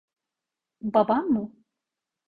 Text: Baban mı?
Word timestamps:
Baban 0.81 1.25
mı? 1.25 1.51